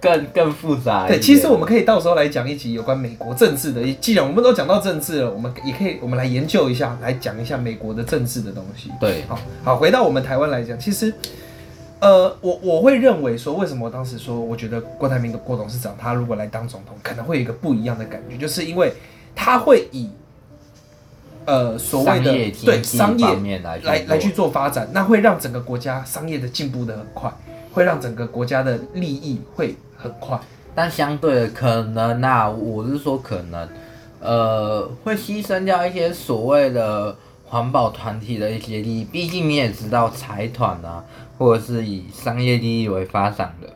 [0.00, 1.06] 更更复杂。
[1.06, 3.82] 对，其实我们可以到时候来讲一集有关美国政治的。
[3.94, 8.90] 既然我们都讲到政治了，我们也可以我们来研究一下，来讲一下美国的政治的东西。
[9.00, 11.12] 对，好，好，回到我们台湾来讲，其实，
[11.98, 18.92] 呃，我我会认为说，为什么我当时说，我觉得郭台铭的郭董事长他如果来当总统，可能会有一个不一样的感觉，就是因为
[19.34, 20.08] 他会以
[21.44, 22.32] 呃所谓的
[22.64, 27.32] 对商业来来去做发展，那会让整个国家商业的进步的很快，
[27.72, 29.74] 会让整个国家的利益会。
[30.00, 30.38] 很快，
[30.76, 33.68] 但相对可能啊，我是说可能，
[34.20, 39.04] 呃，会牺牲掉一些所谓的环保团体的一些利益。
[39.04, 41.04] 毕竟你也知道，财团啊，
[41.36, 43.68] 或者是以商业利益为发展的，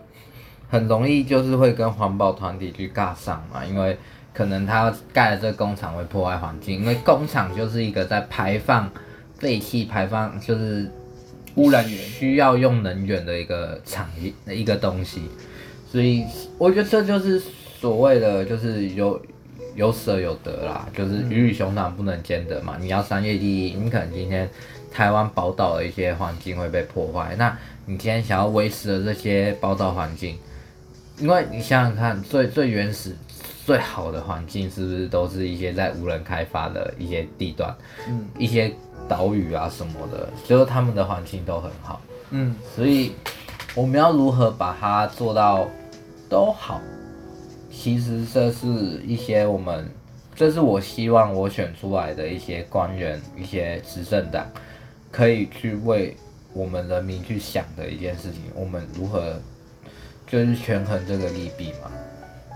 [0.70, 3.64] 很容易就是会跟环保团体去尬上嘛。
[3.64, 3.98] 因为
[4.32, 8.88] 可能他盖的这个工厂会破坏环境，因为工厂就是一个在排放
[9.38, 10.88] 废气、排放就是
[11.56, 15.22] 污染源，需要用能源的一个产业的一个东西。
[15.92, 16.24] 所以
[16.56, 17.38] 我觉得这就是
[17.78, 19.20] 所谓的，就是有
[19.74, 22.78] 有舍有得啦，就是鱼与熊掌不能兼得嘛。
[22.80, 24.48] 你要商业利益，你可能今天
[24.90, 30.38] 台湾宝岛的一些环境会被破坏，那你今天想要维持的这些宝岛环境，
[31.18, 33.14] 因为你想想看，最最原始、
[33.66, 37.76] 最好的环境是不是都是一些在无人开发的一些地段，
[38.08, 38.72] 嗯一些
[39.06, 42.00] 岛屿啊什么的，就是他们的环境都很好。
[42.30, 43.12] 嗯所以
[43.74, 45.68] 我们要如何把它做到
[46.32, 46.80] 都好？
[47.70, 48.66] 其实这是
[49.06, 49.86] 一些我们，
[50.34, 54.46] 这是我希望我选出来的一些官员、一些执政党
[55.10, 56.16] 可以去为
[56.54, 58.40] 我们人民去想的一件事情。
[58.54, 59.38] 我们如何
[60.26, 61.90] 就是权衡这个利弊嘛？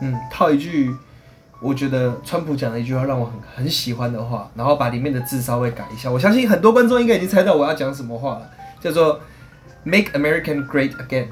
[0.00, 0.90] 嗯，套一句，
[1.60, 6.10] 我觉得川普讲的一句话让我很很喜欢的话，然后把里面的字稍微改一下。
[6.10, 8.50] 我相信很多观众应该已经猜到我要讲什么话了，
[8.80, 9.20] 叫做
[9.82, 11.26] “Make American Great Again”，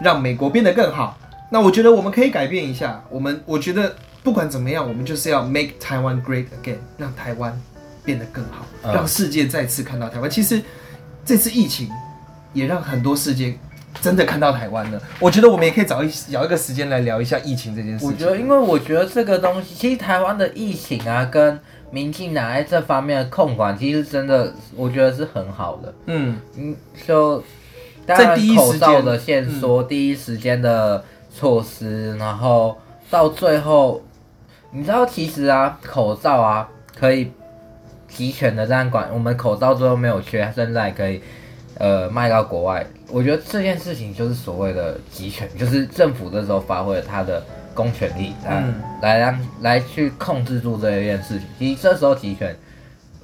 [0.00, 1.16] 让美国变得更好。
[1.54, 3.94] 那我觉得我们可以改变一下，我们我觉得
[4.24, 7.56] 不管怎么样，我们就是要 make Taiwan great again，让台湾
[8.04, 10.28] 变得更好，嗯让世界再次看到台湾。
[10.28, 10.60] 其实
[11.24, 11.88] 这次疫情
[12.52, 13.56] 也让很多世界
[14.00, 15.00] 真的看到台湾了。
[15.20, 18.08] 我觉得我们也可以找一找一个时间来聊一下疫情这件事情。
[18.08, 21.60] 我觉得，因为我觉得这个东西，其实台湾的疫情啊，跟
[21.92, 25.94] 民进党在这方面的控管，其实真的我觉得是很好的。
[26.06, 26.74] 嗯嗯，
[27.06, 27.40] 就
[28.04, 31.04] 当在然第一时间嗯口罩的限缩，第一时间的
[31.34, 32.78] 措施，然后
[33.10, 34.00] 到最后，
[34.70, 37.32] 你知道其实啊，口罩啊可以
[38.08, 41.20] 集权的这样管，我们口罩最后没有缺，现在可以
[41.78, 42.86] 呃卖到国外。
[43.10, 51.48] 我觉得这件事情就是所谓的集权，就是政府这时候发挥了他的公权力来、嗯来让来去控制住这一件事情。
[51.58, 52.56] 其实这时候集权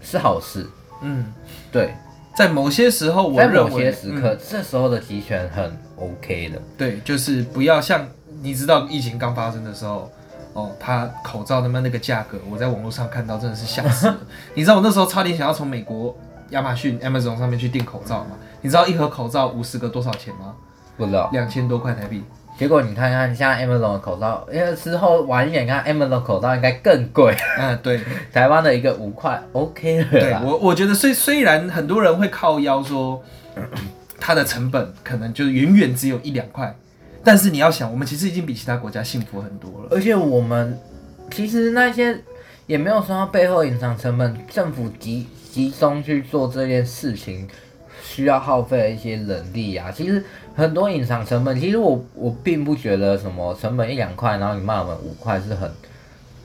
[0.01, 0.67] 是好事，
[1.01, 1.33] 嗯，
[1.71, 1.95] 对。
[2.37, 6.61] 在某些时候，我在某些时刻，嗯这时候的集权很 OK 的。
[6.76, 8.09] 对，就是不要像
[8.42, 10.11] 你知道疫情刚发生的时候，
[10.55, 14.16] 哦，他口罩他妈那个价格，我在网络上看到真的是吓死了。
[14.55, 16.16] 你知道我那时候差点想要从美国
[16.51, 18.30] 亚马逊 Amazon 上面去订口罩吗？
[18.62, 20.55] 你知道一盒口罩五十个多少钱吗？
[20.96, 22.22] 不知道，两千多块台币。
[22.59, 27.34] 结果你看看，像 Amazon 的口罩，因为之后晚一点看 Amazon 的口罩应该更贵。
[27.59, 27.98] 嗯，对，
[28.30, 30.11] 台湾的一个五块 OK 了啦。
[30.11, 33.22] 对我我觉得虽虽然很多人会靠腰说
[34.21, 36.77] 它的成本可能就远远只有一两块，
[37.25, 39.89] 但是你要想，我们其实已经比其他国家幸福很多了。
[39.91, 40.79] 而且我们
[41.33, 42.16] 其实那些
[42.66, 47.49] 也没有说到背后隐藏成本，政府集集中去做这件事情，
[48.05, 49.91] 需要耗费一些人力啊。
[49.91, 50.23] 其实
[50.55, 55.71] 很多隐藏成本，其实我我并不觉得什么成本一两块，然后你骂我们五块是很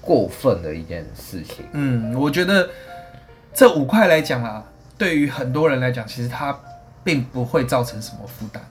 [0.01, 1.65] 过分的一件事情。
[1.73, 2.69] 嗯，我觉得
[3.53, 4.63] 这五块来讲啊，
[4.97, 6.57] 对于很多人来讲，其实它
[7.05, 8.61] 并不会造成什么负担。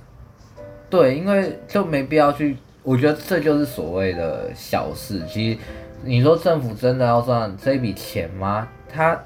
[0.90, 5.22] 对，因为就没必要去，我觉得这就是所谓的小事。
[5.26, 5.58] 其实
[6.02, 8.68] 你说政府真的要赚这笔钱吗？
[8.92, 9.18] 他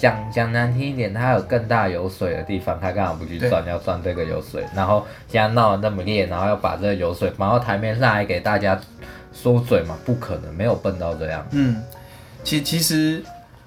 [0.00, 3.64] 讲讲难听一点，他有更大油水的地方，他干嘛不去赚？
[3.66, 8.80] 要赚这个油水，然后现在闹得那么烈，然后要把这个油水放到台面上来给大家
[9.32, 9.96] 说嘴嘛？
[10.04, 11.46] 不可能，没有笨到这样。
[11.52, 11.80] 嗯，
[12.42, 13.22] 其其实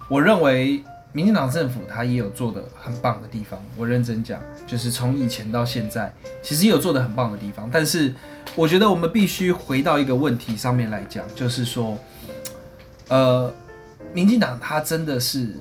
[0.10, 0.84] 我认为
[1.16, 3.58] 民进党政府它也有做的很棒的地方。
[3.78, 4.38] 我认真讲，
[4.68, 6.14] 就是从以前到现在，
[6.44, 7.70] 其实也有做的很棒的地方。
[7.72, 8.14] 但是
[8.54, 11.98] 我觉得我们必须回到一个问题上面来讲，就是说，
[13.08, 13.50] 呃，
[14.12, 15.56] 民进党它真的是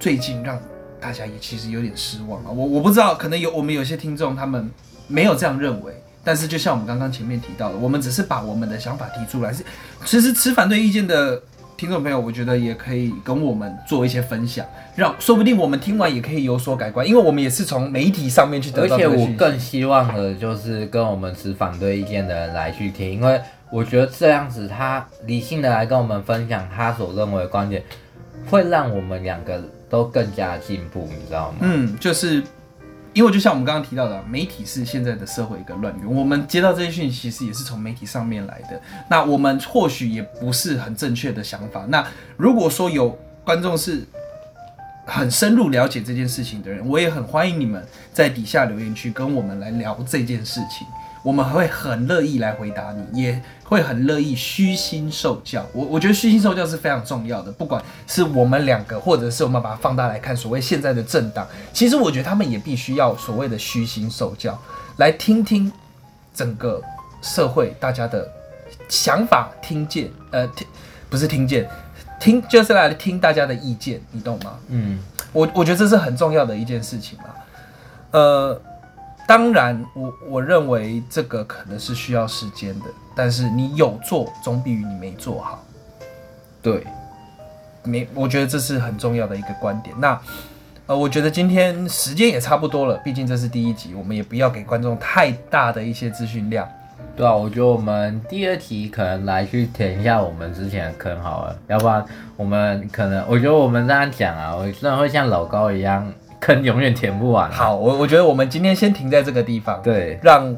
[0.00, 0.60] 最近让
[1.00, 2.50] 大家也其实有点失望啊。
[2.50, 4.68] 我我不知道，可能有我们有些听众他们
[5.06, 5.94] 没有这样认为。
[6.22, 9.50] 但是，就像我们刚刚前面提到的，我们只是把我们的想法提出来。
[9.50, 9.64] 是，
[10.04, 11.40] 其实持反对意见的
[11.80, 19.26] 听众朋友，我觉得也可以跟我们做一些分享，让说不定我们听完也可以有所改观，因为我们也是从媒体上面去得到而且我。
[19.38, 23.40] 更希望的就是跟我们持反对意见的人来去听，因为
[23.72, 27.82] 我觉得这样子他理性的来跟我们分享他所认为的观点，
[28.50, 29.58] 会让我们两个
[29.88, 31.60] 都更加进步，你知道吗？
[31.62, 32.42] 嗯，就是
[33.12, 36.14] 因为就像我们刚刚提到的，媒体是现在的社会一个乱源。
[36.14, 38.80] 我们接到这些讯息，其实也是从媒体上面来的。
[39.08, 41.84] 那我们或许也不是很正确的想法。
[41.88, 42.06] 那
[42.36, 44.06] 如果说有观众是
[45.06, 50.86] 很深入了解这件事情的人，我也很欢迎你们在底下留言区跟我们来聊这件事情。
[51.22, 55.66] 我们会很乐意来回答你，也会很乐意虚心受教。
[55.72, 64.58] 我我觉得虚心受教是非常重要的，不管是我们两个，或者是我们把它放大来看，所谓现在的政党，其实我觉得他们也必须要所谓的虚心受教，
[64.96, 65.70] 来听听
[66.34, 66.80] 整个
[67.20, 68.26] 社会大家的
[68.88, 70.66] 想法，听见，呃，听
[71.10, 71.68] 不是听见，
[72.18, 74.58] 听就是来听大家的意见，你懂吗？
[74.68, 74.98] 嗯，
[75.32, 77.34] 我我觉得这是很重要的一件事情啦。
[78.12, 78.60] 呃，
[79.30, 85.64] 当然，我我认为这个可能是需要时间的，但是你有做总比于你没做好。
[86.60, 86.84] 对，
[87.84, 89.94] 没，我觉得这是很重要的一个观点。
[90.00, 90.20] 那
[90.86, 96.68] 呃，我觉得今天时间也差不多了，毕竟这是第一集，我们也不要给观众太大的一些资讯量。
[97.16, 102.04] 对啊，我觉得我们第二题可能来去填一下我们之前的坑好了，要不然
[102.36, 107.54] 我们可能，我觉得我们这样讲啊，我真的会像老高一样，坑永远填不完啊。
[107.54, 110.56] 好，我我觉得我们今天先停在这个地方，对，让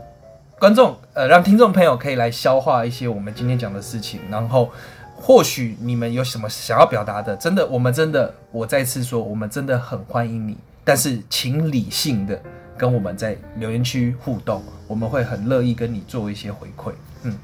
[0.59, 4.71] 观众呃，让听众朋友可以来消化一些我们今天讲的事情，然后
[5.17, 12.41] 或许你们有什么想要表达的，真的，我们真的，我再次说，我们真的很欢迎你，但是请理性的
[12.79, 16.93] 跟我们在留言区互动，我们会很乐意跟你做一些回馈。
[17.25, 17.37] 嗯，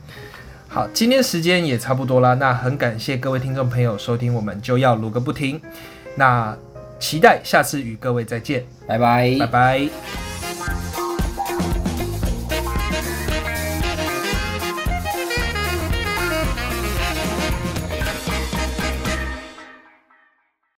[0.68, 5.60] 好，今天时间也差不多啦，那很感谢各位听众朋友收听，我们就要录个不停，
[6.16, 6.56] 那
[6.98, 8.64] 期待下次与各位再见。
[8.86, 9.36] 拜拜。
[9.38, 10.97] 拜拜。